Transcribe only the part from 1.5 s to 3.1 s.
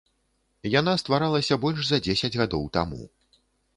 больш за дзесяць гадоў таму.